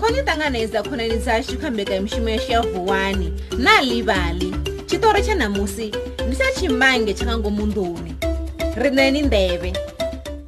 [0.00, 4.50] ṱanganedza khonani dzashu kha mbekanyamushumo yashu ya vuwani na livhali
[4.86, 5.86] tshiṱori tsha ṋamusi
[6.26, 8.12] ndi tsha tshimange tsha nga ngomu nḓuni
[8.82, 9.70] riṋeni nḓevhe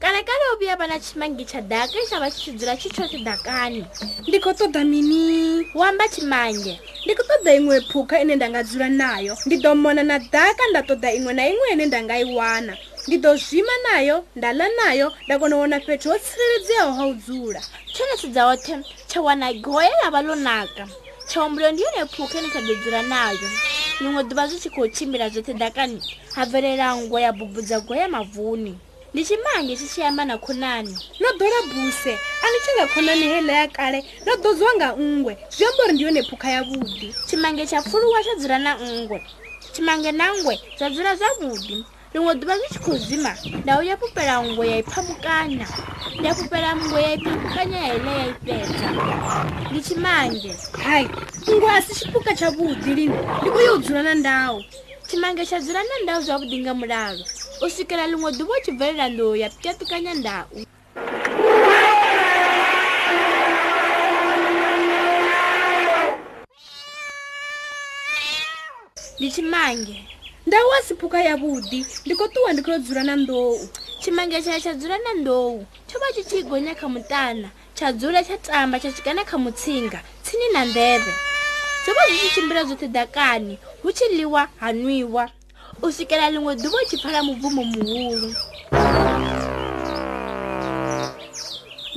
[0.00, 3.18] kalekale u vhuya vha na tshimange tsha daka tsha vha tshi tshi dzula tshi tshoṱhe
[3.24, 3.84] dakani.
[4.28, 5.66] Ndi khou ṱoḓa mini?
[5.72, 6.74] Hu amba tshimange
[7.04, 9.34] ndi khou ṱoḓa iṅwe phukha ine nda nga dzula nayo.
[9.46, 12.74] Ndi ḓo mona na daka nda ṱoḓa iṅwe na iṅwe ine nda nga i wana.
[13.06, 17.04] Ndi ḓo zwima nayo nda ḽa nayo nda kona u wana fhethu ho tsireledzeaho ha
[17.06, 17.60] u dzula.
[17.92, 18.74] Tsho sedza hoṱhe
[19.12, 20.84] tsha wana goya ḽa vha ḽo naka
[21.28, 23.48] tsha humbulo ndi yone phukha ine tsha ḓo dzula nayo.
[24.00, 26.00] Ḽiṅwe ḓuvha zwi tshi khou tshimbila zwoṱhe dakani
[26.34, 28.72] ha bvelela ngo ya bubudza goya mavuni.
[29.12, 30.96] Ndi tshimange tshi tshi amba na khonani.
[31.20, 35.32] No ḓola buse a ni tshi nga khonani heiḽa ya kale no ḓodziwa nga nngwe
[35.54, 39.18] zwi amba uri ndi yone phukha yavhuḓi tshimange tsha pfuluwa tsha dzula na nngwe
[39.72, 41.78] tshimange na ngwe zwa dzula zwavhuḓi
[42.12, 43.32] ḽiṅwe ḓuvha zwi tshi khou zwima
[43.64, 45.66] nda uya pupela ngwe ya i phamukanya
[46.24, 48.88] ya pupela ngwe ya i phamukanya ya iḽa ya i fhedza.
[49.70, 50.52] Ndi tshimange
[50.84, 51.04] hai.
[51.48, 53.16] Nngwe a si tshipuka tshavhuḓi lini?
[53.40, 54.58] Ndi khou ya u dzula na ndawo
[55.08, 57.24] tshimange tsha dzula na ndau zwavhuḓi nga mulalo
[57.64, 60.48] u swikela ḽiṅwe ḓuvha u tshi bvelela nḓou ya pyatukanya ndau.
[69.16, 70.11] Ndi tshimange
[70.46, 73.54] ndawo a si phukha yavhuḓi ndi khou ṱuwa ndi khou yo dzula na nḓou.
[74.00, 78.20] Tshimange tsha tsha dzula na ndou tsho vha tshi tshi gonya kha muṱana tsha dzula
[78.26, 81.12] tsha tamba tsha tshikana kha mutsinga tsini na nḓevhe.
[81.84, 85.24] Zwo vha zwi tshi tshimbila zwoṱhe dakani hu tshi ḽiwa ha nwiwa.
[85.82, 88.28] U swikela ḽiṅwe ḓuvha u tshi pfala mubvumo muhulu.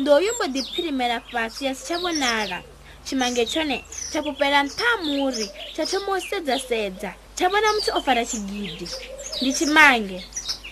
[0.01, 2.61] Nḓou yo mbo ḓi phirimela fhasi ya si tsha vhonala.
[3.05, 8.01] Tshimange tshone tsha pupela nṱha ha muri tsha thoma u sedzasedza tsha vhona muthu o
[8.01, 8.87] fara tshigidi
[9.41, 10.19] ndi tshimange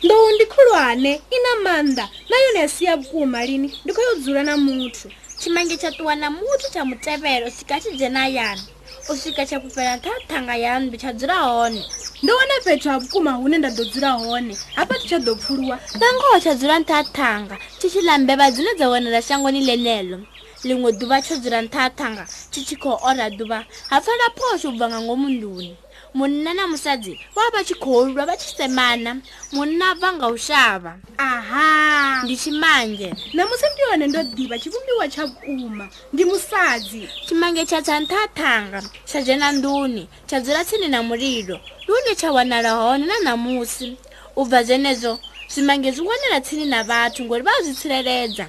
[0.03, 3.67] nḓou ndi khulwane i na maanḓa na yone a si ya vhukuma lini?
[3.83, 5.07] Ndi khou yo dzula na muthu.
[5.39, 8.61] Tshimange tsha ṱuwa na muthu tsha mutevhela u swika tshi dzhena hayani
[9.09, 11.81] u swika tsha pupela nṱha ha ṱhanga ya nnḓu tsha dzula hone.
[12.23, 14.53] Ndo wana fhethu ha vhukuma hune nda ḓo dzula hone.
[14.75, 18.15] Hafha tshi tsha ḓo pfuluwa nga ngoho tsha dzula nṱha ha ṱhanga tshi tshi ḽa
[18.23, 20.17] mbevha dzine dza wanala shangoni ḽeneḽo
[20.63, 23.59] ḽiṅwe ḓuvha tsho dzula nṱha ha ṱhanga tshi tshi khou ora ḓuvha.
[23.91, 25.71] Ha pfala phosho u bva nga ngomu nḓuni
[26.13, 30.27] munna na musadzi vha vha tshi khou lwa vha tshi semana munna a bva nga
[30.27, 30.93] u shavha.
[31.17, 32.21] Aha.
[32.23, 33.09] Ndi tshimange.
[33.33, 37.09] Namusi ndi yone ndo ḓivha tshivhumbiwa tsha vhukuma ndi musadzi.
[37.25, 41.91] Tshimange tsha tsa nṱha ha ṱhanga tsha dzhena nḓuni tsha dzula tsini na mulilo ndi
[41.91, 43.97] hune tsha wanala hone na ṋamusi
[44.35, 45.19] u bva zwenezwo
[45.49, 48.45] zwimange zwi wanala tsini na vhathu ngori vha zwi tsireledza.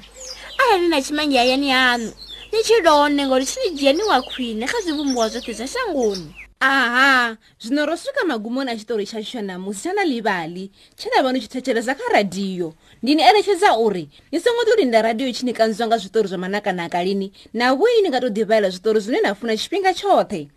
[0.61, 2.13] Arali na tshimange hayani haṋu
[2.53, 7.87] ni tshi lone ngori tshi ni dzheniwa khwine kha zwivhumbiwa zwoṱhe zwa shangoni aha zwino
[7.87, 11.41] ro swika magumoni a tshiṱori tshashu tsha ṋamusi tsha na livhali tshe na vha ni
[11.41, 12.73] tshi thetshelesa kha radiyo?
[13.03, 16.39] Ndi ni eletshedza uri ni songo ḓo linda radiyo tshi ni kanziwa nga zwiṱori zwa
[16.39, 17.33] manakanaka lini?
[17.53, 20.49] Na vhoi ni nga tou ḓivhalela zwiṱori zwine na funa tshifhinga tshoṱhe?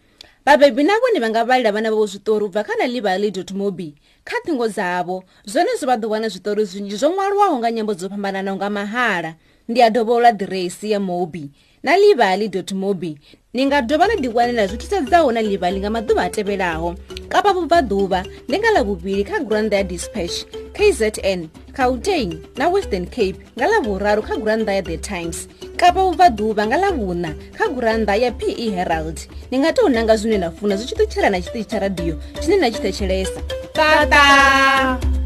[0.46, 3.96] Vhabebi na vhone vha nga vhalela vhana vhavho zwiṱori u bva kha na livhali mobi
[4.24, 8.08] kha ṱhingo dzavho zwone zwo vha ḓo wana zwiṱori zwinzhi zwo ṅwalwaho nga nyambo dzo
[8.08, 9.36] fhambananaho nga mahala
[9.68, 11.50] ndi a dovhola ḓiresi ya mobi.
[11.84, 13.18] Na livali mobi
[13.54, 16.96] ni nga dovha na ḓiwanela zwi thusedzaho na livali nga maḓuvha a tevhelaho.
[17.30, 20.46] Kapa vhubvaḓuvha ndi nga ḽavhuvhili kha gurannḓa ya dispatch
[20.78, 25.48] kzn gauteng na western cape nga ḽavhuraru kha gurannḓa ya the times.
[25.74, 29.18] Kapa vhubvaḓuvha nga ḽavhuṋa kha gurannḓa ya pe herald.
[29.52, 32.62] Ni nga tou nanga zwine na funa zwi tshi ṱutshela na tshiṱitshi tsha radiyo tshine
[32.62, 33.42] na tshi thetshelesa
[33.74, 35.17] tata